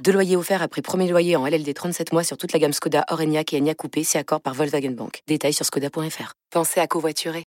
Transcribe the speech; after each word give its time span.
Deux 0.00 0.12
loyers 0.12 0.36
offerts 0.36 0.62
après 0.62 0.82
premier 0.82 1.08
loyer 1.08 1.36
en 1.36 1.46
LLD 1.46 1.72
37 1.72 2.12
mois 2.12 2.24
sur 2.24 2.36
toute 2.36 2.52
la 2.52 2.58
gamme 2.58 2.72
Skoda, 2.72 3.04
Orenia 3.10 3.42
et 3.52 3.60
Enya 3.60 3.74
Coupé, 3.74 4.02
c'est 4.02 4.18
accord 4.18 4.40
par 4.40 4.54
Volkswagen 4.54 4.90
Bank. 4.90 5.22
Détails 5.28 5.52
sur 5.52 5.64
skoda.fr. 5.64 6.32
Pensez 6.50 6.80
à 6.80 6.86
covoiturer. 6.86 7.44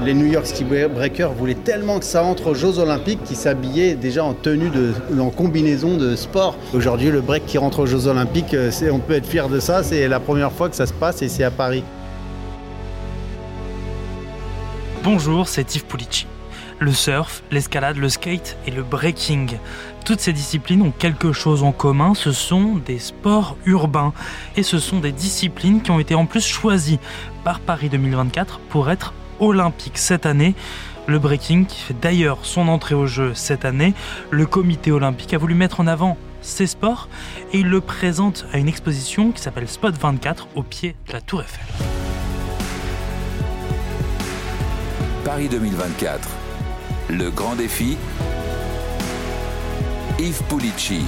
Les 0.00 0.14
New 0.14 0.26
York 0.26 0.46
City 0.46 0.64
Breakers 0.64 1.32
voulaient 1.32 1.54
tellement 1.54 1.98
que 1.98 2.04
ça 2.04 2.24
entre 2.24 2.50
aux 2.50 2.54
Jeux 2.54 2.78
Olympiques 2.78 3.22
qu'ils 3.24 3.36
s'habillaient 3.36 3.94
déjà 3.94 4.24
en 4.24 4.34
tenue 4.34 4.70
de, 4.70 4.94
en 5.20 5.30
combinaison 5.30 5.96
de 5.96 6.16
sport. 6.16 6.56
Aujourd'hui, 6.72 7.10
le 7.10 7.20
break 7.20 7.46
qui 7.46 7.58
rentre 7.58 7.80
aux 7.80 7.86
Jeux 7.86 8.06
Olympiques, 8.06 8.54
euh, 8.54 8.70
on 8.92 9.00
peut 9.00 9.14
être 9.14 9.26
fier 9.26 9.48
de 9.48 9.60
ça. 9.60 9.82
C'est 9.82 10.08
la 10.08 10.20
première 10.20 10.52
fois 10.52 10.68
que 10.68 10.76
ça 10.76 10.86
se 10.86 10.92
passe 10.92 11.22
et 11.22 11.28
c'est 11.28 11.44
à 11.44 11.50
Paris. 11.50 11.84
Bonjour, 15.02 15.48
c'est 15.48 15.74
Yves 15.74 15.84
Pulici 15.84 16.26
le 16.82 16.92
surf, 16.92 17.42
l'escalade, 17.50 17.96
le 17.96 18.08
skate 18.08 18.56
et 18.66 18.70
le 18.70 18.82
breaking. 18.82 19.58
Toutes 20.04 20.20
ces 20.20 20.32
disciplines 20.32 20.82
ont 20.82 20.90
quelque 20.90 21.32
chose 21.32 21.62
en 21.62 21.72
commun, 21.72 22.14
ce 22.14 22.32
sont 22.32 22.76
des 22.84 22.98
sports 22.98 23.56
urbains. 23.66 24.12
Et 24.56 24.62
ce 24.62 24.78
sont 24.78 24.98
des 24.98 25.12
disciplines 25.12 25.80
qui 25.80 25.90
ont 25.92 26.00
été 26.00 26.14
en 26.14 26.26
plus 26.26 26.44
choisies 26.44 26.98
par 27.44 27.60
Paris 27.60 27.88
2024 27.88 28.58
pour 28.68 28.90
être 28.90 29.14
olympiques 29.40 29.98
cette 29.98 30.26
année. 30.26 30.54
Le 31.06 31.18
breaking, 31.18 31.64
qui 31.64 31.80
fait 31.80 31.96
d'ailleurs 32.00 32.38
son 32.42 32.68
entrée 32.68 32.94
au 32.94 33.06
jeu 33.06 33.32
cette 33.34 33.64
année, 33.64 33.94
le 34.30 34.46
comité 34.46 34.92
olympique 34.92 35.34
a 35.34 35.38
voulu 35.38 35.54
mettre 35.54 35.80
en 35.80 35.86
avant 35.86 36.16
ces 36.42 36.66
sports 36.66 37.08
et 37.52 37.60
il 37.60 37.68
le 37.68 37.80
présente 37.80 38.46
à 38.52 38.58
une 38.58 38.68
exposition 38.68 39.30
qui 39.30 39.40
s'appelle 39.40 39.68
Spot 39.68 39.94
24 39.94 40.48
au 40.56 40.62
pied 40.62 40.96
de 41.06 41.12
la 41.12 41.20
Tour 41.20 41.42
Eiffel. 41.42 41.64
Paris 45.24 45.48
2024 45.48 46.41
le 47.12 47.30
grand 47.30 47.54
défi, 47.54 47.96
Yves 50.18 50.42
Pulici. 50.48 51.02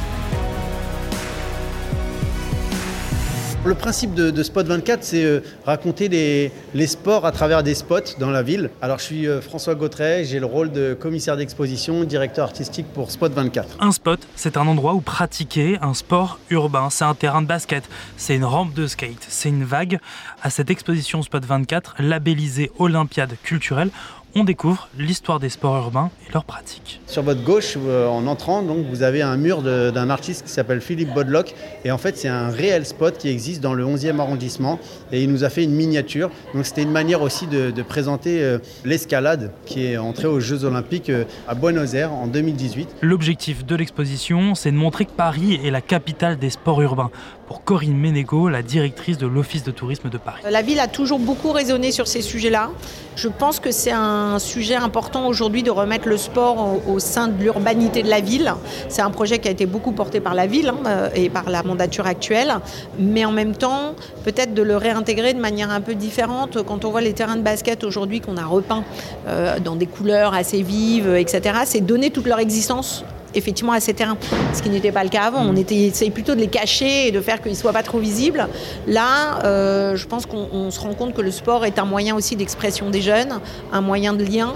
Le 3.64 3.74
principe 3.74 4.12
de, 4.12 4.42
Spot 4.42 4.66
24, 4.66 5.02
c'est 5.02 5.24
euh, 5.24 5.40
raconter 5.64 6.10
les, 6.10 6.86
sports 6.86 7.24
à 7.24 7.32
travers 7.32 7.62
des 7.62 7.74
spots 7.74 8.18
dans 8.20 8.28
la 8.28 8.42
ville. 8.42 8.68
Alors 8.82 8.98
je 8.98 9.04
suis 9.04 9.26
euh, 9.26 9.40
François 9.40 9.74
Gautret, 9.74 10.24
j'ai 10.26 10.38
le 10.38 10.44
rôle 10.44 10.70
de 10.70 10.92
commissaire 10.92 11.38
d'exposition, 11.38 12.04
directeur 12.04 12.44
artistique 12.44 12.84
pour 12.92 13.10
Spot 13.10 13.32
24. 13.32 13.78
Un 13.80 13.90
spot, 13.90 14.20
c'est 14.36 14.58
un 14.58 14.66
endroit 14.66 14.92
où 14.92 15.00
pratiquer 15.00 15.78
un 15.80 15.94
sport 15.94 16.38
urbain. 16.50 16.90
C'est 16.90 17.06
un 17.06 17.14
terrain 17.14 17.40
de 17.40 17.46
basket, 17.46 17.88
c'est 18.18 18.36
une 18.36 18.44
rampe 18.44 18.74
de 18.74 18.86
skate, 18.86 19.24
c'est 19.26 19.48
une 19.48 19.64
vague. 19.64 19.98
À 20.42 20.50
cette 20.50 20.68
exposition 20.68 21.22
Spot 21.22 21.42
24, 21.42 21.94
labellisée 22.00 22.70
Olympiade 22.78 23.34
culturelle, 23.42 23.88
on 24.34 24.44
découvre 24.44 24.88
l'histoire 24.98 25.38
des 25.38 25.48
sports 25.48 25.76
urbains 25.76 26.10
et 26.28 26.32
leurs 26.32 26.44
pratiques. 26.44 27.00
Sur 27.06 27.22
votre 27.22 27.42
gauche, 27.42 27.76
euh, 27.76 28.08
en 28.08 28.26
entrant, 28.26 28.62
donc, 28.62 28.86
vous 28.90 29.02
avez 29.02 29.22
un 29.22 29.36
mur 29.36 29.62
d'un 29.62 30.10
artiste 30.10 30.44
qui 30.44 30.50
s'appelle 30.50 30.80
Philippe 30.80 31.14
Bodlock. 31.14 31.54
Et 31.84 31.90
en 31.90 31.98
fait, 31.98 32.16
c'est 32.16 32.28
un 32.28 32.48
réel 32.48 32.84
spot 32.84 33.16
qui 33.16 33.28
existe 33.28 33.60
dans 33.60 33.74
le 33.74 33.84
11e 33.84 34.18
arrondissement. 34.18 34.78
Et 35.12 35.22
il 35.22 35.30
nous 35.30 35.44
a 35.44 35.50
fait 35.50 35.62
une 35.62 35.74
miniature. 35.74 36.30
Donc 36.54 36.66
c'était 36.66 36.82
une 36.82 36.90
manière 36.90 37.22
aussi 37.22 37.46
de, 37.46 37.72
présenter 37.82 38.42
euh, 38.42 38.58
l'escalade 38.84 39.52
qui 39.66 39.84
est 39.84 39.98
entrée 39.98 40.26
aux 40.26 40.40
Jeux 40.40 40.64
Olympiques 40.64 41.10
euh, 41.10 41.24
à 41.46 41.54
Buenos 41.54 41.94
Aires 41.94 42.12
en 42.12 42.26
2018. 42.26 42.96
L'objectif 43.02 43.64
de 43.64 43.76
l'exposition, 43.76 44.54
c'est 44.54 44.72
de 44.72 44.76
montrer 44.76 45.04
que 45.04 45.12
Paris 45.12 45.60
est 45.62 45.70
la 45.70 45.82
capitale 45.82 46.38
des 46.38 46.50
sports 46.50 46.80
urbains 46.80 47.10
pour 47.46 47.64
Corinne 47.64 47.96
Ménégo, 47.96 48.48
la 48.48 48.62
directrice 48.62 49.18
de 49.18 49.26
l'Office 49.26 49.64
de 49.64 49.70
tourisme 49.70 50.08
de 50.08 50.18
Paris. 50.18 50.42
La 50.50 50.62
ville 50.62 50.80
a 50.80 50.88
toujours 50.88 51.18
beaucoup 51.18 51.52
raisonné 51.52 51.92
sur 51.92 52.06
ces 52.06 52.22
sujets-là. 52.22 52.70
Je 53.16 53.28
pense 53.28 53.60
que 53.60 53.70
c'est 53.70 53.92
un 53.92 54.38
sujet 54.38 54.74
important 54.74 55.26
aujourd'hui 55.26 55.62
de 55.62 55.70
remettre 55.70 56.08
le 56.08 56.16
sport 56.16 56.80
au, 56.88 56.98
sein 56.98 57.28
de 57.28 57.40
l'urbanité 57.40 58.02
de 58.02 58.08
la 58.08 58.20
ville. 58.20 58.52
C'est 58.88 59.02
un 59.02 59.10
projet 59.10 59.38
qui 59.38 59.48
a 59.48 59.50
été 59.50 59.66
beaucoup 59.66 59.92
porté 59.92 60.20
par 60.20 60.34
la 60.34 60.46
ville 60.46 60.68
hein, 60.68 60.78
euh, 60.86 61.08
et 61.14 61.28
par 61.28 61.48
la 61.48 61.62
mandature 61.62 62.06
actuelle, 62.06 62.54
mais 62.98 63.24
en 63.24 63.32
même 63.32 63.54
temps, 63.54 63.94
peut-être 64.24 64.54
de 64.54 64.62
le 64.62 64.76
réintégrer 64.76 65.32
de 65.34 65.40
manière 65.40 65.70
un 65.70 65.80
peu 65.80 65.94
différente. 65.94 66.62
Quand 66.64 66.84
on 66.84 66.90
voit 66.90 67.02
les 67.02 67.12
terrains 67.12 67.36
de 67.36 67.42
basket 67.42 67.84
aujourd'hui 67.84 68.20
qu'on 68.20 68.36
a 68.36 68.44
repeints 68.44 68.84
euh, 69.28 69.60
dans 69.60 69.76
des 69.76 69.86
couleurs 69.86 70.34
assez 70.34 70.62
vives, 70.62 71.14
etc., 71.14 71.60
c'est 71.66 71.80
donner 71.80 72.10
toute 72.10 72.26
leur 72.26 72.38
existence 72.38 73.04
effectivement 73.34 73.72
à 73.72 73.80
ces 73.80 73.94
terrains, 73.94 74.16
ce 74.52 74.62
qui 74.62 74.70
n'était 74.70 74.92
pas 74.92 75.04
le 75.04 75.10
cas 75.10 75.24
avant. 75.24 75.40
On 75.40 75.56
était 75.56 75.76
essayé 75.76 76.10
plutôt 76.10 76.34
de 76.34 76.40
les 76.40 76.48
cacher 76.48 77.08
et 77.08 77.12
de 77.12 77.20
faire 77.20 77.40
qu'ils 77.40 77.52
ne 77.52 77.56
soient 77.56 77.72
pas 77.72 77.82
trop 77.82 77.98
visibles. 77.98 78.48
Là, 78.86 79.40
euh, 79.44 79.96
je 79.96 80.06
pense 80.06 80.26
qu'on 80.26 80.70
se 80.70 80.80
rend 80.80 80.94
compte 80.94 81.14
que 81.14 81.22
le 81.22 81.30
sport 81.30 81.64
est 81.64 81.78
un 81.78 81.84
moyen 81.84 82.14
aussi 82.14 82.36
d'expression 82.36 82.90
des 82.90 83.00
jeunes, 83.00 83.40
un 83.72 83.80
moyen 83.80 84.12
de 84.12 84.24
lien. 84.24 84.54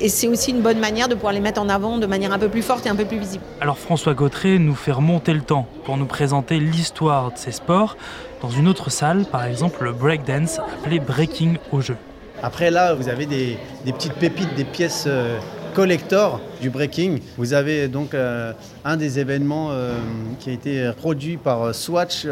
Et 0.00 0.08
c'est 0.08 0.28
aussi 0.28 0.52
une 0.52 0.60
bonne 0.60 0.78
manière 0.78 1.08
de 1.08 1.14
pouvoir 1.14 1.32
les 1.32 1.40
mettre 1.40 1.60
en 1.60 1.68
avant 1.68 1.98
de 1.98 2.06
manière 2.06 2.32
un 2.32 2.38
peu 2.38 2.48
plus 2.48 2.62
forte 2.62 2.86
et 2.86 2.88
un 2.88 2.94
peu 2.94 3.04
plus 3.04 3.18
visible. 3.18 3.42
Alors 3.60 3.78
François 3.78 4.14
Gautret 4.14 4.58
nous 4.60 4.76
fait 4.76 4.92
remonter 4.92 5.34
le 5.34 5.40
temps 5.40 5.66
pour 5.84 5.96
nous 5.96 6.06
présenter 6.06 6.60
l'histoire 6.60 7.32
de 7.32 7.38
ces 7.38 7.50
sports 7.50 7.96
dans 8.40 8.50
une 8.50 8.68
autre 8.68 8.90
salle, 8.90 9.24
par 9.24 9.44
exemple 9.44 9.82
le 9.82 9.92
breakdance 9.92 10.60
appelé 10.60 11.00
breaking 11.00 11.56
au 11.72 11.80
jeu. 11.80 11.96
Après 12.40 12.70
là, 12.70 12.94
vous 12.94 13.08
avez 13.08 13.26
des, 13.26 13.58
petites 13.84 14.12
pépites, 14.12 14.54
des 14.54 14.64
pièces 14.64 15.06
euh, 15.08 15.40
collector 15.74 16.40
du 16.60 16.70
breaking. 16.70 17.18
Vous 17.36 17.52
avez 17.52 17.88
donc 17.88 18.14
euh, 18.14 18.52
un 18.84 18.96
des 18.96 19.18
événements 19.18 19.68
euh, 19.70 19.94
qui 20.40 20.50
a 20.50 20.52
été 20.52 20.90
produit 20.96 21.36
par 21.36 21.62
euh, 21.62 21.72
Swatch 21.72 22.26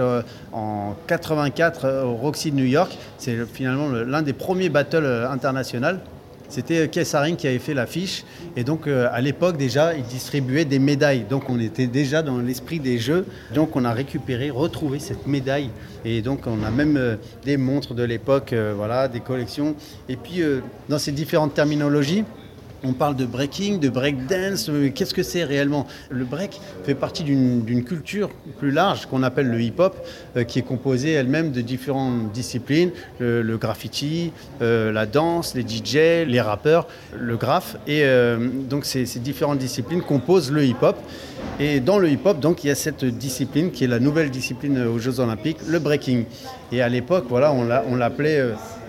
en 0.52 0.94
84 1.06 2.04
au 2.04 2.14
Roxy 2.14 2.50
de 2.50 2.56
New 2.56 2.64
York. 2.64 2.96
C'est 3.18 3.46
finalement 3.46 3.88
l'un 3.88 4.22
des 4.22 4.32
premiers 4.32 4.68
battles 4.68 5.26
internationaux. 5.30 5.98
C'était 6.48 6.88
Kessaring 6.88 7.34
qui 7.34 7.48
avait 7.48 7.58
fait 7.58 7.74
l'affiche. 7.74 8.24
Et 8.54 8.62
donc, 8.62 8.86
à 8.86 9.20
l'époque, 9.20 9.56
déjà, 9.56 9.94
il 9.94 10.04
distribuait 10.04 10.64
des 10.64 10.78
médailles. 10.78 11.24
Donc, 11.28 11.50
on 11.50 11.58
était 11.58 11.88
déjà 11.88 12.22
dans 12.22 12.38
l'esprit 12.38 12.78
des 12.78 13.00
jeux. 13.00 13.26
Donc, 13.52 13.74
on 13.74 13.84
a 13.84 13.92
récupéré, 13.92 14.50
retrouvé 14.50 15.00
cette 15.00 15.26
médaille. 15.26 15.70
Et 16.04 16.22
donc, 16.22 16.42
on 16.46 16.62
a 16.62 16.70
même 16.70 17.18
des 17.44 17.56
montres 17.56 17.94
de 17.94 18.04
l'époque, 18.04 18.54
voilà, 18.76 19.08
des 19.08 19.18
collections. 19.18 19.74
Et 20.08 20.14
puis, 20.14 20.40
dans 20.88 21.00
ces 21.00 21.10
différentes 21.10 21.54
terminologies, 21.54 22.22
on 22.84 22.92
parle 22.92 23.16
de 23.16 23.26
breaking, 23.26 23.78
de 23.78 23.88
breakdance. 23.88 24.70
Qu'est-ce 24.94 25.14
que 25.14 25.22
c'est 25.22 25.44
réellement? 25.44 25.86
Le 26.10 26.24
break 26.24 26.60
fait 26.84 26.94
partie 26.94 27.24
d'une 27.24 27.84
culture 27.84 28.30
plus 28.58 28.70
large 28.70 29.06
qu'on 29.06 29.22
appelle 29.22 29.48
le 29.48 29.60
hip-hop, 29.60 29.96
euh, 30.36 30.44
qui 30.44 30.58
est 30.58 30.62
composée 30.62 31.12
elle-même 31.12 31.52
de 31.52 31.60
différentes 31.60 32.32
disciplines 32.32 32.90
le, 33.18 33.56
graffiti, 33.56 34.32
euh, 34.62 34.92
la 34.92 35.06
danse, 35.06 35.54
les 35.54 35.62
DJ, 35.62 36.26
les 36.26 36.40
rappeurs, 36.40 36.86
le 37.18 37.36
graphe. 37.36 37.76
Et 37.86 38.02
euh, 38.04 38.48
donc 38.68 38.84
ces 38.84 39.04
différentes 39.18 39.58
disciplines 39.58 40.02
composent 40.02 40.50
le 40.50 40.64
hip-hop. 40.64 40.96
Et 41.58 41.80
dans 41.80 41.98
le 41.98 42.10
hip-hop, 42.10 42.38
donc, 42.38 42.64
il 42.64 42.66
y 42.66 42.70
a 42.70 42.74
cette 42.74 43.04
discipline 43.04 43.70
qui 43.70 43.84
est 43.84 43.86
la 43.86 43.98
nouvelle 43.98 44.30
discipline 44.30 44.78
aux 44.86 44.98
Jeux 44.98 45.20
Olympiques, 45.20 45.56
le 45.66 45.78
breaking. 45.78 46.24
Et 46.70 46.82
à 46.82 46.88
l'époque, 46.90 47.24
voilà, 47.30 47.50
on 47.52 47.94
l'appelait 47.94 48.40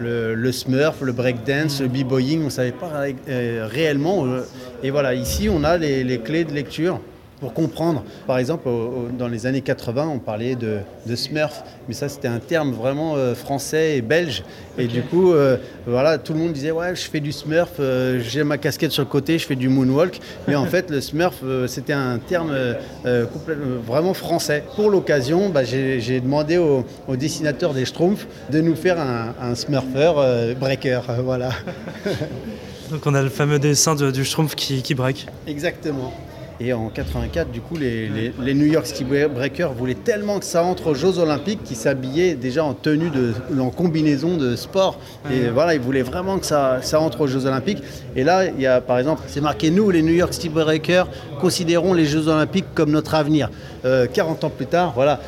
euh, 0.01 0.35
le, 0.35 0.51
smurf, 0.51 1.01
le 1.01 1.13
breakdance, 1.13 1.79
le 1.79 1.87
b-boying, 1.87 2.41
on 2.41 2.45
ne 2.45 2.49
savait 2.49 2.73
pas 2.73 3.05
euh, 3.29 3.67
réellement. 3.71 4.25
Euh, 4.25 4.41
et 4.83 4.89
voilà, 4.89 5.13
ici, 5.13 5.47
on 5.49 5.63
a 5.63 5.77
les 5.77 6.19
clés 6.19 6.43
de 6.43 6.51
lecture 6.51 6.99
pour 7.39 7.53
comprendre. 7.53 8.03
Par 8.25 8.37
exemple, 8.39 8.67
dans 9.17 9.27
les 9.27 9.45
années 9.45 9.61
80, 9.61 10.07
on 10.07 10.19
parlait 10.19 10.55
de, 10.55 10.79
Smurf, 11.15 11.63
mais 11.87 11.93
ça 11.93 12.09
c'était 12.09 12.27
un 12.27 12.39
terme 12.39 12.73
vraiment 12.73 13.15
euh, 13.15 13.33
français 13.33 13.97
et 13.97 14.01
belge. 14.01 14.43
Et 14.77 14.87
du 14.87 15.01
coup, 15.01 15.33
euh, 15.33 15.57
voilà, 15.85 16.17
tout 16.17 16.33
le 16.33 16.39
monde 16.39 16.53
disait 16.53 16.71
ouais, 16.71 16.95
je 16.95 17.01
fais 17.01 17.19
du 17.19 17.31
Smurf, 17.31 17.71
euh, 17.79 18.19
j'ai 18.19 18.43
ma 18.43 18.57
casquette 18.57 18.91
sur 18.91 19.03
le 19.03 19.09
côté, 19.09 19.39
je 19.39 19.45
fais 19.45 19.55
du 19.55 19.69
moonwalk. 19.69 20.19
Mais 20.47 20.55
en 20.55 20.65
fait, 20.67 20.89
le 20.89 21.01
Smurf, 21.01 21.43
c'était 21.67 21.93
un 21.93 22.19
terme 22.19 22.55
vraiment 23.85 24.13
français. 24.13 24.63
Pour 24.75 24.89
l'occasion, 24.89 25.49
bah, 25.49 25.63
j'ai 25.63 26.19
demandé 26.19 26.57
au, 26.57 26.85
dessinateur 27.15 27.73
des 27.73 27.85
Schtroumpfs 27.85 28.27
de 28.51 28.61
nous 28.61 28.75
faire 28.75 28.97
un, 28.99 29.55
Smurfer 29.55 30.55
breaker. 30.59 31.01
voilà. 31.23 31.49
Donc 32.91 33.05
on 33.05 33.13
a 33.13 33.21
le 33.21 33.29
fameux 33.29 33.59
dessin 33.59 33.95
du 33.95 34.23
Schtroumpf 34.23 34.55
qui, 34.55 34.81
qui 34.81 34.95
break. 34.95 35.27
Exactement. 35.45 36.13
Et 36.59 36.73
en 36.73 36.89
84, 36.89 37.51
du 37.51 37.61
coup, 37.61 37.77
les, 37.77 38.09
les- 38.09 38.33
les 38.41 38.53
New 38.55 38.65
York 38.65 38.87
Ski 38.87 39.03
Breakers 39.03 39.73
voulaient 39.73 39.93
tellement 39.93 40.39
que 40.39 40.45
ça 40.45 40.63
entre 40.63 40.87
aux 40.87 40.93
Jeux 40.95 41.19
Olympiques 41.19 41.63
qu'ils 41.63 41.75
s'habillaient 41.77 42.33
déjà 42.33 42.63
en 42.63 42.73
tenue 42.73 43.11
de, 43.11 43.33
en 43.59 43.69
combinaison 43.69 44.37
de 44.37 44.55
sport. 44.55 44.97
Et 45.31 45.49
voilà, 45.49 45.75
ils 45.75 45.79
voulaient 45.79 46.01
vraiment 46.01 46.39
que 46.39 46.47
ça, 46.47 46.79
ça 46.81 46.99
entre 46.99 47.21
aux 47.21 47.27
Jeux 47.27 47.45
Olympiques. 47.45 47.83
Et 48.15 48.23
là, 48.23 48.45
il 48.45 48.59
y 48.59 48.65
a, 48.65 48.81
par 48.81 48.97
exemple, 48.97 49.21
c'est 49.27 49.39
marqué 49.41 49.69
nous, 49.69 49.91
les 49.91 50.01
New 50.01 50.13
York 50.13 50.33
Ski 50.33 50.49
Breakers, 50.49 51.07
considérons 51.39 51.93
les 51.93 52.05
Jeux 52.05 52.27
Olympiques 52.27 52.65
comme 52.73 52.89
notre 52.89 53.13
avenir. 53.13 53.51
Euh, 53.85 54.07
40 54.11 54.43
ans 54.43 54.49
plus 54.49 54.65
tard, 54.65 54.93
voilà, 54.95 55.19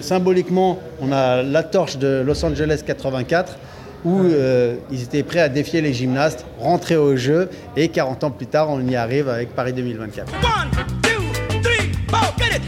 symboliquement, 0.00 0.80
on 1.00 1.12
a 1.12 1.42
la 1.44 1.62
torche 1.62 1.98
de 1.98 2.22
Los 2.26 2.44
Angeles 2.44 2.82
84 2.84 3.56
où 4.04 4.20
euh, 4.22 4.76
ils 4.90 5.02
étaient 5.02 5.22
prêts 5.22 5.40
à 5.40 5.48
défier 5.48 5.80
les 5.80 5.92
gymnastes, 5.92 6.44
rentrer 6.58 6.96
au 6.96 7.16
jeu, 7.16 7.48
et 7.76 7.88
40 7.88 8.24
ans 8.24 8.30
plus 8.30 8.46
tard, 8.46 8.68
on 8.70 8.80
y 8.86 8.96
arrive 8.96 9.28
avec 9.28 9.54
Paris 9.54 9.72
2024. 9.72 10.32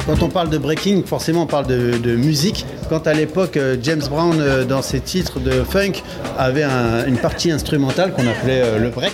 Quand 0.06 0.22
on 0.22 0.28
parle 0.28 0.50
de 0.50 0.58
breaking, 0.58 1.02
forcément 1.04 1.42
on 1.42 1.46
parle 1.46 1.66
de, 1.66 1.98
de 1.98 2.14
musique. 2.16 2.64
Quand 2.88 3.06
à 3.08 3.12
l'époque, 3.12 3.56
euh, 3.56 3.76
James 3.82 4.02
Brown, 4.08 4.36
euh, 4.40 4.64
dans 4.64 4.80
ses 4.82 5.00
titres 5.00 5.40
de 5.40 5.62
funk, 5.64 6.02
avait 6.38 6.62
un- 6.62 7.04
une 7.06 7.18
partie 7.18 7.50
instrumentale 7.50 8.12
qu'on 8.12 8.26
appelait 8.26 8.78
le 8.78 8.88
break. 8.90 9.12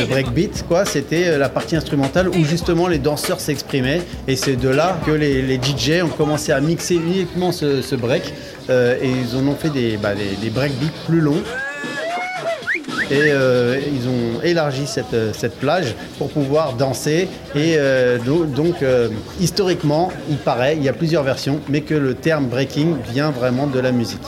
Le 0.00 0.06
breakbeat, 0.06 0.64
quoi, 0.68 0.84
c'était 0.84 1.26
euh, 1.28 1.38
la 1.38 1.48
partie 1.48 1.74
instrumentale 1.76 2.28
où 2.28 2.44
justement 2.44 2.86
les 2.88 2.98
danseurs 2.98 3.40
s'exprimaient. 3.40 4.02
Et 4.26 4.36
c'est 4.36 4.56
de 4.56 4.68
là 4.68 4.98
que 5.04 5.10
les, 5.10 5.42
les 5.42 5.56
DJ 5.56 6.02
ont 6.02 6.08
commencé 6.08 6.52
à 6.52 6.60
mixer 6.60 6.94
uniquement 6.96 7.52
ce, 7.52 7.82
ce 7.82 7.94
break. 7.94 8.32
euh, 8.70 8.96
et 9.02 9.08
ils 9.08 9.36
en 9.36 9.46
ont 9.48 9.54
fait 9.56 9.70
des, 9.70 9.96
bah, 9.96 10.14
des, 10.14 10.36
des 10.42 10.50
breakbeats 10.50 10.92
plus 11.06 11.20
longs. 11.20 11.42
Et 13.10 13.14
euh, 13.32 13.78
ils 13.90 14.06
ont 14.06 14.42
élargi 14.44 14.86
cette, 14.86 15.16
cette 15.34 15.56
plage 15.58 15.94
pour 16.18 16.28
pouvoir 16.28 16.74
danser. 16.74 17.26
Et 17.54 17.74
euh, 17.78 18.18
do- 18.18 18.44
donc, 18.44 18.82
euh, 18.82 19.08
historiquement, 19.40 20.12
il 20.28 20.36
paraît, 20.36 20.76
il 20.76 20.82
y 20.84 20.88
a 20.90 20.92
plusieurs 20.92 21.22
versions, 21.22 21.58
mais 21.70 21.80
que 21.80 21.94
le 21.94 22.14
terme 22.14 22.46
breaking 22.48 22.96
vient 23.10 23.30
vraiment 23.30 23.66
de 23.66 23.80
la 23.80 23.92
musique. 23.92 24.20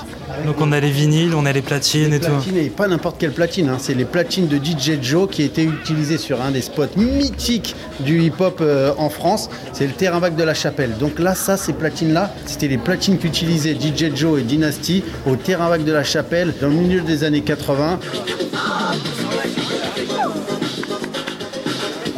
Donc 0.47 0.61
on 0.61 0.73
a 0.73 0.81
les 0.81 0.91
vinyles, 0.91 1.35
on 1.35 1.47
a 1.47 1.53
les 1.53 1.63
platines 1.63 2.13
et 2.13 2.21
tout. 2.21 2.31
Platine, 2.31 2.57
et 2.57 2.71
pas 2.71 2.89
n'importe 2.89 3.19
quelle 3.19 3.33
platine, 3.33 3.69
hein, 3.69 3.77
c'est 3.79 3.95
les 3.95 4.05
platines 4.05 4.49
de 4.49 4.57
DJ 4.57 5.03
Joe 5.03 5.29
qui 5.31 5.43
étaient 5.43 5.65
utilisées 5.65 6.19
sur 6.19 6.41
un 6.41 6.51
des 6.51 6.63
spots 6.63 6.97
mythiques 6.97 7.75
du 8.01 8.23
hip-hop 8.23 8.59
euh, 8.61 8.93
en 8.99 9.11
France, 9.11 9.51
c'est 9.73 9.87
le 9.87 9.93
terrain 9.93 10.19
vague 10.19 10.37
de 10.37 10.43
la 10.45 10.55
chapelle. 10.55 10.97
Donc 10.99 11.19
là, 11.19 11.35
ça, 11.35 11.57
ces 11.57 11.73
platines-là, 11.73 12.33
c'était 12.47 12.69
les 12.69 12.79
platines 12.79 13.19
qu'utilisaient 13.19 13.75
DJ 13.75 14.15
Joe 14.15 14.41
et 14.41 14.45
Dynasty 14.45 15.05
au 15.27 15.37
terrain 15.37 15.69
vague 15.69 15.85
de 15.85 15.93
la 15.93 16.05
chapelle 16.05 16.55
dans 16.61 16.69
le 16.69 16.75
milieu 16.75 17.01
des 17.01 17.25
années 17.25 17.43
80. 17.43 17.99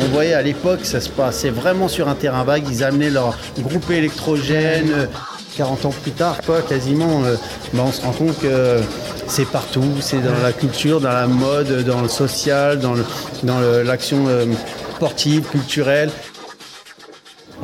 On 0.00 0.04
voyait 0.14 0.34
à 0.34 0.42
l'époque, 0.42 0.80
ça 0.84 1.00
se 1.00 1.08
passait 1.08 1.50
vraiment 1.50 1.88
sur 1.88 2.08
un 2.08 2.14
terrain 2.14 2.44
vague. 2.44 2.64
Ils 2.70 2.84
amenaient 2.84 3.10
leur 3.10 3.38
groupe 3.58 3.90
électrogène. 3.90 5.08
Euh, 5.52 5.56
40 5.56 5.84
ans 5.86 5.94
plus 6.02 6.12
tard, 6.12 6.40
quoi, 6.44 6.62
quasiment, 6.62 7.24
euh, 7.24 7.36
bah, 7.72 7.82
on 7.86 7.92
se 7.92 8.02
rend 8.02 8.12
compte 8.12 8.38
que 8.38 8.80
c'est 9.26 9.46
partout. 9.46 9.84
C'est 10.00 10.22
dans 10.22 10.42
la 10.42 10.52
culture, 10.52 11.00
dans 11.00 11.12
la 11.12 11.26
mode, 11.26 11.84
dans 11.84 12.00
le 12.00 12.08
social, 12.08 12.78
dans 12.78 12.94
l'action 13.84 14.26
euh, 14.28 14.46
sportive, 14.96 15.42
culturelle. 15.48 16.10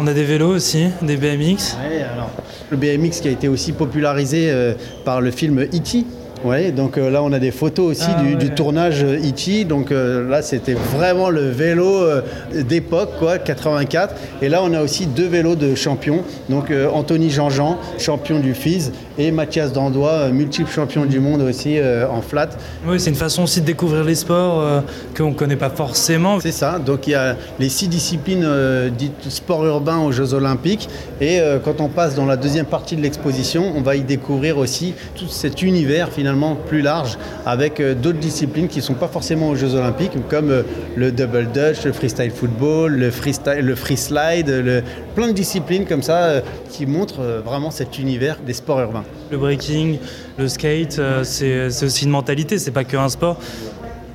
On 0.00 0.06
a 0.06 0.12
des 0.12 0.24
vélos 0.24 0.54
aussi, 0.54 0.86
des 1.02 1.16
BMX. 1.16 1.76
Ouais, 1.82 2.02
alors, 2.02 2.30
le 2.70 2.76
BMX 2.76 3.20
qui 3.20 3.28
a 3.28 3.32
été 3.32 3.48
aussi 3.48 3.72
popularisé 3.72 4.48
euh, 4.50 4.74
par 5.04 5.20
le 5.20 5.30
film 5.30 5.60
E.T. 5.60 6.04
Ouais, 6.44 6.70
donc 6.70 6.98
euh, 6.98 7.10
là 7.10 7.22
on 7.22 7.32
a 7.32 7.38
des 7.38 7.50
photos 7.50 7.90
aussi 7.90 8.08
Ah 8.16 8.22
du, 8.22 8.30
ouais. 8.30 8.36
du 8.36 8.50
tournage 8.50 9.02
euh. 9.02 9.18
Donc 9.64 9.90
euh, 9.90 10.28
là 10.28 10.40
c'était 10.42 10.74
vraiment 10.74 11.30
le 11.30 11.48
vélo 11.48 11.86
euh, 11.86 12.22
d'époque, 12.52 13.10
quoi, 13.18 13.38
84. 13.38 14.14
Et 14.42 14.48
là 14.48 14.60
on 14.62 14.72
a 14.72 14.82
aussi 14.82 15.06
deux 15.06 15.26
vélos 15.26 15.56
de 15.56 15.74
champions. 15.74 16.22
Donc 16.48 16.72
Anthony 16.92 17.30
Jean-Jean, 17.30 17.78
champion 17.98 18.38
du 18.38 18.54
FIS, 18.54 18.92
et 19.18 19.30
Mathias 19.32 19.72
Dandois, 19.72 20.28
multiple 20.28 20.70
champion 20.70 21.04
du 21.04 21.18
monde 21.18 21.42
aussi 21.42 21.78
en 22.10 22.22
flat. 22.22 22.50
Oui, 22.86 23.00
c'est 23.00 23.10
une 23.10 23.16
façon 23.16 23.42
aussi 23.44 23.60
de 23.60 23.66
découvrir 23.66 24.04
les 24.04 24.14
sports 24.14 24.82
qu'on 25.16 25.30
ne 25.30 25.34
connaît 25.34 25.56
pas 25.56 25.70
forcément. 25.70 26.38
C'est 26.40 26.52
ça, 26.52 26.78
donc 26.78 27.06
il 27.06 27.10
y 27.10 27.14
a 27.14 27.36
les 27.58 27.68
six 27.68 27.88
disciplines 27.88 28.46
dites 28.96 29.28
sport 29.28 29.64
urbain 29.66 29.98
aux 29.98 30.12
Jeux 30.12 30.34
Olympiques. 30.34 30.88
Et 31.20 31.40
quand 31.64 31.80
on 31.80 31.88
passe 31.88 32.14
dans 32.14 32.26
la 32.26 32.36
deuxième 32.36 32.66
partie 32.66 32.96
de 32.96 33.02
l'exposition, 33.02 33.72
on 33.76 33.80
va 33.80 33.96
y 33.96 34.02
découvrir 34.02 34.58
aussi 34.58 34.94
tout 35.16 35.28
cet 35.28 35.62
univers 35.62 36.10
finalement 36.10 36.27
plus 36.66 36.80
large 36.80 37.18
avec 37.46 37.80
euh, 37.80 37.94
d'autres 37.94 38.18
disciplines 38.18 38.68
qui 38.68 38.78
ne 38.78 38.82
sont 38.82 38.94
pas 38.94 39.08
forcément 39.08 39.48
aux 39.50 39.54
Jeux 39.56 39.74
Olympiques, 39.74 40.12
comme 40.28 40.50
euh, 40.50 40.62
le 40.96 41.12
double 41.12 41.48
dutch, 41.52 41.84
le 41.84 41.92
freestyle 41.92 42.30
football, 42.30 42.94
le 42.94 43.10
freestyle, 43.10 43.60
le 43.60 43.74
freeslide, 43.74 44.48
le, 44.48 44.82
plein 45.14 45.28
de 45.28 45.32
disciplines 45.32 45.86
comme 45.86 46.02
ça 46.02 46.24
euh, 46.24 46.40
qui 46.70 46.86
montrent 46.86 47.42
vraiment 47.44 47.70
cet 47.70 47.98
univers 47.98 48.38
des 48.46 48.52
sports 48.52 48.80
urbains. 48.80 49.04
Le 49.30 49.38
breaking, 49.38 49.98
le 50.38 50.48
skate, 50.48 51.00
c'est 51.22 51.66
aussi 51.66 52.04
une 52.04 52.10
mentalité, 52.10 52.58
c'est 52.58 52.70
pas 52.70 52.84
que 52.84 52.96
un 52.96 53.08
sport. 53.08 53.38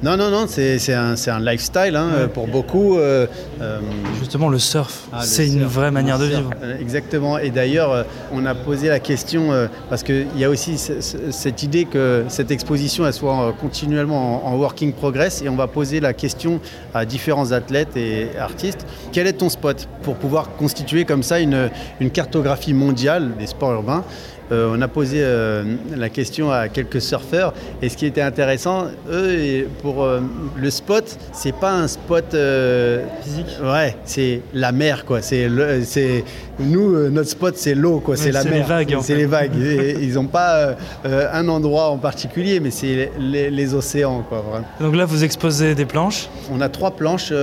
Non, 0.03 0.17
non, 0.17 0.29
non, 0.29 0.45
c'est 0.47 0.93
un, 0.93 1.39
lifestyle 1.39 1.95
hein, 1.95 2.27
pour 2.33 2.47
beaucoup. 2.47 2.97
euh, 2.97 3.25
euh, 3.61 3.79
Justement, 4.19 4.49
le 4.49 4.59
surf, 4.59 5.03
Ah, 5.13 5.21
c'est 5.23 5.47
une 5.47 5.63
vraie 5.63 5.91
manière 5.91 6.19
de 6.19 6.25
surf. 6.27 6.39
vivre. 6.41 6.49
Euh, 6.61 6.77
Exactement. 6.81 7.37
Et 7.37 7.51
d'ailleurs, 7.51 8.05
on 8.33 8.45
a 8.45 8.53
posé 8.53 8.89
la 8.89 8.99
question, 8.99 9.49
parce 9.89 10.03
qu'il 10.03 10.27
y 10.37 10.43
a 10.43 10.49
aussi 10.49 10.77
ce- 10.77 10.99
ce- 10.99 11.31
cette 11.31 11.63
idée 11.63 11.85
que 11.85 12.25
cette 12.27 12.51
exposition 12.51 13.07
elle 13.07 13.13
soit 13.13 13.53
continuellement 13.61 14.45
en, 14.45 14.49
en 14.53 14.57
working 14.57 14.91
progress. 14.91 15.41
Et 15.41 15.47
on 15.47 15.55
va 15.55 15.67
poser 15.67 16.01
la 16.01 16.11
question 16.11 16.59
à 16.93 17.05
différents 17.05 17.53
athlètes 17.53 17.95
et 17.95 18.27
artistes. 18.37 18.85
Quel 19.13 19.25
est 19.27 19.33
ton 19.33 19.47
spot 19.47 19.87
pour 20.01 20.15
pouvoir 20.15 20.49
constituer 20.57 21.05
comme 21.05 21.23
ça 21.23 21.39
une, 21.39 21.69
une 22.01 22.09
cartographie 22.11 22.73
mondiale 22.73 23.31
des 23.39 23.47
sports 23.47 23.71
urbains? 23.71 24.03
Euh, 24.51 24.75
on 24.77 24.81
a 24.81 24.89
posé 24.89 25.19
euh, 25.21 25.63
la 25.95 26.09
question 26.09 26.51
à 26.51 26.67
quelques 26.67 27.01
surfeurs 27.01 27.53
et 27.81 27.87
ce 27.87 27.95
qui 27.95 28.05
était 28.05 28.21
intéressant, 28.21 28.87
eux, 29.09 29.31
et 29.39 29.67
pour 29.93 30.03
euh, 30.03 30.21
le 30.57 30.69
spot, 30.69 31.17
c'est 31.31 31.53
pas 31.55 31.71
un 31.73 31.87
spot 31.87 32.33
euh, 32.33 33.05
Physique. 33.23 33.57
Ouais, 33.63 33.95
c'est 34.05 34.41
la 34.53 34.71
mer 34.71 35.05
quoi. 35.05 35.21
C'est 35.21 35.47
c'est 35.83 36.23
nous 36.59 36.95
euh, 36.95 37.09
notre 37.09 37.29
spot 37.29 37.55
c'est 37.57 37.75
l'eau 37.75 37.99
quoi. 37.99 38.15
C'est 38.17 38.31
la 38.31 38.41
c'est 38.41 38.49
mer. 38.49 38.59
les 38.59 38.63
vagues, 38.63 38.95
en 38.95 39.01
C'est 39.01 39.15
les 39.15 39.25
vagues. 39.25 39.55
Et 39.61 39.97
ils 40.01 40.13
n'ont 40.15 40.25
pas 40.25 40.75
euh, 41.05 41.29
un 41.31 41.47
endroit 41.47 41.89
en 41.89 41.97
particulier, 41.97 42.59
mais 42.59 42.71
c'est 42.71 43.11
les, 43.19 43.49
les 43.49 43.73
océans 43.73 44.23
quoi. 44.27 44.39
vraiment. 44.41 44.67
Donc 44.79 44.95
là, 44.95 45.05
vous 45.05 45.23
exposez 45.23 45.75
des 45.75 45.85
planches. 45.85 46.27
On 46.51 46.61
a 46.61 46.69
trois 46.69 46.91
planches 46.91 47.33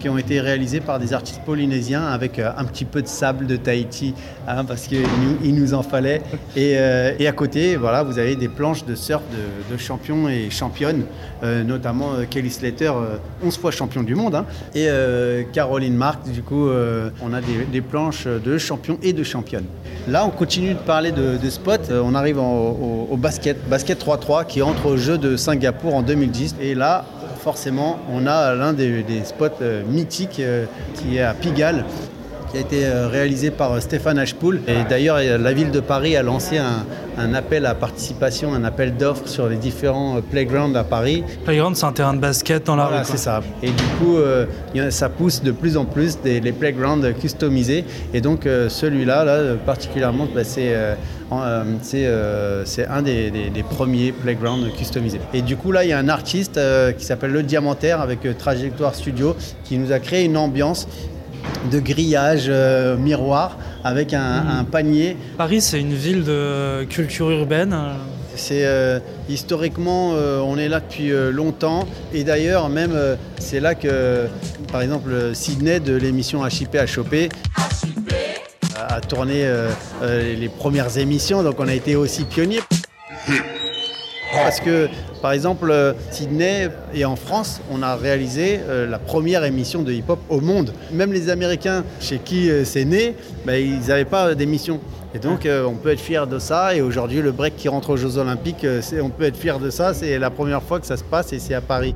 qui 0.00 0.08
ont 0.08 0.18
été 0.18 0.40
réalisées 0.40 0.80
par 0.80 0.98
des 0.98 1.12
artistes 1.12 1.40
polynésiens 1.44 2.04
avec 2.06 2.38
un 2.38 2.64
petit 2.64 2.84
peu 2.84 3.02
de 3.02 3.08
sable 3.08 3.46
de 3.46 3.56
Tahiti, 3.56 4.14
hein, 4.46 4.64
parce 4.64 4.86
qu'il 4.86 5.00
nous, 5.00 5.36
il 5.44 5.54
nous 5.54 5.74
en 5.74 5.82
fallait. 5.82 6.22
Et, 6.56 6.72
et 7.18 7.26
à 7.26 7.32
côté, 7.32 7.76
voilà, 7.76 8.02
vous 8.02 8.18
avez 8.18 8.36
des 8.36 8.48
planches 8.48 8.84
de 8.84 8.94
surf 8.94 9.22
de, 9.30 9.74
de 9.74 9.78
champions 9.78 10.28
et 10.28 10.50
championnes, 10.50 11.04
notamment 11.76 12.14
euh, 12.14 12.24
Kelly 12.28 12.50
Slater, 12.50 12.92
euh, 12.94 13.16
11 13.44 13.58
fois 13.58 13.70
champion 13.70 14.02
du 14.02 14.14
monde, 14.14 14.34
hein, 14.34 14.46
et 14.74 14.86
euh, 14.88 15.42
Caroline 15.52 15.94
Mark. 15.94 16.28
Du 16.30 16.42
coup, 16.42 16.68
euh, 16.68 17.10
on 17.22 17.32
a 17.32 17.40
des, 17.40 17.80
planches 17.80 18.26
de 18.26 18.58
champions 18.58 18.98
et 19.02 19.12
de 19.12 19.22
championnes. 19.22 19.66
Là, 20.08 20.24
on 20.26 20.30
continue 20.30 20.74
de 20.74 20.78
parler 20.78 21.12
de, 21.12 21.36
de 21.36 21.50
spot. 21.50 21.80
Euh, 21.90 22.02
on 22.04 22.14
arrive 22.14 22.38
au, 22.38 23.08
au 23.10 23.16
basket, 23.16 23.68
basket 23.68 24.04
3-3, 24.04 24.46
qui 24.46 24.62
entre 24.62 24.86
aux 24.86 24.96
Jeux 24.96 25.18
de 25.18 25.36
Singapour 25.36 25.94
en 25.94 26.02
2010. 26.02 26.56
Et 26.60 26.74
là, 26.74 27.04
forcément, 27.46 28.00
on 28.10 28.26
a 28.26 28.56
l'un 28.56 28.72
des, 28.72 29.04
spots 29.22 29.62
euh, 29.62 29.84
mythiques 29.88 30.40
euh, 30.40 30.66
qui 30.94 31.18
est 31.18 31.22
à 31.22 31.32
Pigalle 31.32 31.84
qui 32.50 32.58
a 32.58 32.60
été 32.60 32.84
euh, 32.86 33.08
réalisé 33.08 33.50
par 33.50 33.72
euh, 33.72 33.80
Stéphane 33.80 34.18
Ashpool. 34.18 34.60
Et 34.68 34.84
d'ailleurs, 34.88 35.18
la 35.18 35.52
ville 35.52 35.70
de 35.70 35.80
Paris 35.80 36.16
a 36.16 36.22
lancé 36.22 36.58
un, 36.58 36.84
un 37.18 37.34
appel 37.34 37.66
à 37.66 37.74
participation, 37.74 38.54
un 38.54 38.64
appel 38.64 38.96
d'offres 38.96 39.26
sur 39.28 39.48
les 39.48 39.56
différents 39.56 40.16
euh, 40.16 40.20
playgrounds 40.20 40.76
à 40.76 40.84
Paris. 40.84 41.24
Playground, 41.44 41.76
c'est 41.76 41.86
un 41.86 41.92
terrain 41.92 42.14
de 42.14 42.20
basket 42.20 42.66
dans 42.66 42.76
la 42.76 42.84
Voilà, 42.84 43.00
rue. 43.02 43.08
c'est 43.10 43.16
ça. 43.16 43.42
Et 43.62 43.68
du 43.70 43.84
coup, 43.98 44.16
euh, 44.16 44.46
ça 44.90 45.08
pousse 45.08 45.42
de 45.42 45.50
plus 45.52 45.76
en 45.76 45.84
plus 45.84 46.20
des, 46.20 46.40
les 46.40 46.52
playgrounds 46.52 47.12
customisés. 47.20 47.84
Et 48.14 48.20
donc, 48.20 48.46
euh, 48.46 48.68
celui-là, 48.68 49.24
là, 49.24 49.54
particulièrement, 49.64 50.26
bah, 50.34 50.44
c'est 50.44 50.74
euh, 50.74 50.94
un 52.88 53.02
des, 53.02 53.30
des- 53.30 53.50
des 53.50 53.62
premiers 53.62 54.12
playgrounds 54.12 54.70
customisés. 54.76 55.20
Et 55.34 55.42
du 55.42 55.56
coup, 55.56 55.72
là, 55.72 55.84
il 55.84 55.90
y 55.90 55.92
a 55.92 55.98
un 55.98 56.08
artiste 56.08 56.60
qui 56.98 57.04
s'appelle 57.04 57.32
Le 57.32 57.42
Diamantaire 57.42 58.00
avec 58.00 58.20
Trajectoire 58.38 58.94
Studio 58.94 59.34
qui 59.64 59.78
nous 59.78 59.92
a 59.92 59.98
créé 59.98 60.24
une 60.24 60.36
ambiance 60.36 60.86
de 61.70 61.80
grillage 61.80 62.46
euh, 62.48 62.96
miroir 62.96 63.56
avec 63.84 64.14
un, 64.14 64.44
un 64.58 64.64
panier 64.64 65.16
Paris, 65.36 65.60
c'est 65.60 65.80
une 65.80 65.94
ville 65.94 66.24
de 66.24 66.84
culture 66.84 67.30
urbaine. 67.30 67.74
c'est 68.36 68.66
euh, 68.66 68.98
historiquement, 69.28 70.12
euh, 70.14 70.40
on 70.40 70.56
est 70.58 70.68
là 70.68 70.80
depuis 70.80 71.10
euh, 71.12 71.30
longtemps. 71.32 71.86
Et 72.12 72.22
d'ailleurs, 72.24 72.68
même, 72.68 72.92
euh, 72.94 73.16
c'est 73.38 73.60
là 73.60 73.74
que, 73.74 74.26
par 74.70 74.82
exemple, 74.82 75.10
Sydney 75.34 75.80
de 75.80 75.94
l'émission 75.96 76.46
HIP 76.46 76.74
a 76.76 76.86
chopé 76.86 77.28
a, 78.78 78.94
a 78.96 79.00
tourné 79.00 79.44
euh, 79.44 79.70
euh, 80.02 80.34
les 80.34 80.48
premières 80.48 80.98
émissions. 80.98 81.42
Donc, 81.42 81.58
on 81.58 81.68
a 81.68 81.74
été 81.74 81.96
aussi 81.96 82.24
pionniers. 82.24 82.60
Parce 84.36 84.60
que, 84.60 84.88
par 85.22 85.32
exemple, 85.32 85.70
euh, 85.70 85.92
Sydney 86.10 86.68
et 86.94 87.04
en 87.04 87.16
France, 87.16 87.60
on 87.70 87.82
a 87.82 87.96
réalisé 87.96 88.60
euh, 88.68 88.86
la 88.88 88.98
première 88.98 89.44
émission 89.44 89.82
de 89.82 89.92
hip-hop 89.92 90.18
au 90.28 90.40
monde. 90.40 90.72
Même 90.92 91.12
les 91.12 91.30
Américains, 91.30 91.84
chez 92.00 92.18
qui 92.18 92.50
euh, 92.50 92.64
c'est 92.64 92.84
né, 92.84 93.14
bah, 93.44 93.58
ils 93.58 93.86
n'avaient 93.86 94.04
pas 94.04 94.34
d'émission. 94.34 94.80
Et 95.14 95.18
donc, 95.18 95.48
on 95.66 95.72
peut 95.76 95.92
être 95.92 96.00
fier 96.00 96.26
de 96.26 96.38
ça. 96.38 96.74
Et 96.74 96.82
aujourd'hui, 96.82 97.22
le 97.22 97.32
break 97.32 97.56
qui 97.56 97.70
rentre 97.70 97.90
aux 97.90 97.96
Jeux 97.96 98.18
Olympiques, 98.18 98.66
on 99.00 99.08
peut 99.08 99.24
être 99.24 99.38
fier 99.38 99.58
de 99.58 99.70
ça. 99.70 99.94
C'est 99.94 100.18
la 100.18 100.28
première 100.28 100.62
fois 100.62 100.78
que 100.78 100.84
ça 100.84 100.98
se 100.98 101.04
passe 101.04 101.32
et 101.32 101.38
c'est 101.38 101.54
à 101.54 101.62
Paris. 101.62 101.94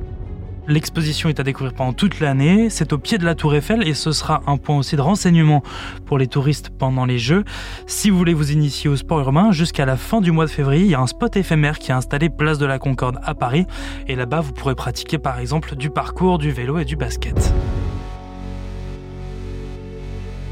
L'exposition 0.68 1.28
est 1.28 1.40
à 1.40 1.42
découvrir 1.42 1.74
pendant 1.74 1.92
toute 1.92 2.20
l'année, 2.20 2.70
c'est 2.70 2.92
au 2.92 2.98
pied 2.98 3.18
de 3.18 3.24
la 3.24 3.34
tour 3.34 3.54
Eiffel 3.54 3.86
et 3.86 3.94
ce 3.94 4.12
sera 4.12 4.42
un 4.46 4.56
point 4.56 4.76
aussi 4.76 4.96
de 4.96 5.00
renseignement 5.00 5.62
pour 6.06 6.18
les 6.18 6.26
touristes 6.26 6.70
pendant 6.70 7.04
les 7.04 7.18
Jeux. 7.18 7.44
Si 7.86 8.10
vous 8.10 8.18
voulez 8.18 8.34
vous 8.34 8.52
initier 8.52 8.88
au 8.88 8.96
sport 8.96 9.20
urbain, 9.20 9.52
jusqu'à 9.52 9.86
la 9.86 9.96
fin 9.96 10.20
du 10.20 10.32
mois 10.32 10.46
de 10.46 10.50
février, 10.50 10.84
il 10.84 10.90
y 10.90 10.94
a 10.94 11.00
un 11.00 11.06
spot 11.06 11.36
éphémère 11.36 11.78
qui 11.78 11.90
est 11.90 11.94
installé 11.94 12.28
place 12.28 12.58
de 12.58 12.66
la 12.66 12.78
Concorde 12.78 13.18
à 13.22 13.34
Paris 13.34 13.66
et 14.06 14.14
là-bas 14.14 14.40
vous 14.40 14.52
pourrez 14.52 14.74
pratiquer 14.74 15.18
par 15.18 15.38
exemple 15.38 15.76
du 15.76 15.90
parcours, 15.90 16.38
du 16.38 16.50
vélo 16.50 16.78
et 16.78 16.84
du 16.84 16.96
basket. 16.96 17.52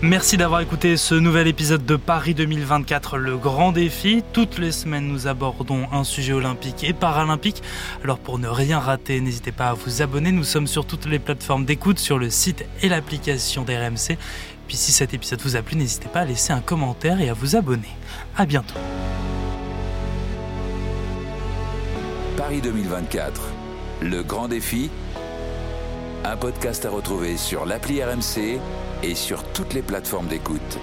Merci 0.01 0.37
d'avoir 0.37 0.61
écouté 0.61 0.97
ce 0.97 1.17
nouvel 1.17 1.49
épisode 1.49 1.85
de 1.85 1.97
Paris 1.97 2.33
2024, 2.33 3.17
le 3.17 3.37
grand 3.37 3.73
défi. 3.73 4.23
Toutes 4.33 4.57
les 4.59 4.71
semaines, 4.71 5.09
nous 5.09 5.27
abordons 5.27 5.89
un 5.91 6.05
sujet 6.05 6.33
olympique 6.33 6.85
et 6.85 6.93
paralympique. 6.93 7.65
Alors 8.05 8.21
pour 8.21 8.39
ne 8.39 8.47
rien 8.47 8.79
rater, 8.79 9.21
n'hésitez 9.21 9.51
pas 9.51 9.71
à 9.71 9.75
vous 9.75 10.01
abonner. 10.01 10.31
Nous 10.31 10.45
sommes 10.45 10.69
sur 10.69 10.87
toutes 10.87 11.07
les 11.07 11.19
plateformes 11.19 11.65
d'écoute, 11.65 11.99
sur 11.99 12.17
le 12.17 12.31
site 12.31 12.65
et 12.81 12.89
l'application 12.89 13.65
d'RMC. 13.65 14.17
Puis 14.69 14.77
si 14.77 14.93
cet 14.93 15.15
épisode 15.15 15.41
vous 15.41 15.57
a 15.57 15.63
plu, 15.63 15.75
n'hésitez 15.75 16.09
pas 16.09 16.21
à 16.21 16.25
laisser 16.25 16.53
un 16.53 16.61
commentaire 16.61 17.21
et 17.21 17.29
à 17.29 17.35
vous 17.35 17.57
abonner. 17.57 17.91
À 18.37 18.47
bientôt. 18.47 18.79
Paris 22.37 22.61
2024, 22.61 23.41
le 24.03 24.23
grand 24.23 24.47
défi. 24.47 24.91
Un 26.31 26.37
podcast 26.37 26.85
à 26.85 26.91
retrouver 26.91 27.39
sur 27.39 27.65
l'appli 27.65 28.05
RMC 28.05 28.61
et 29.03 29.15
sur 29.15 29.43
toutes 29.55 29.73
les 29.73 29.81
plateformes 29.81 30.27
d'écoute. 30.27 30.79